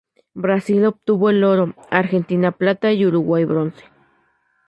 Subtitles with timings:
[0.33, 3.83] Brasil obtuvo el oro, Argentina plata y Uruguay bronce.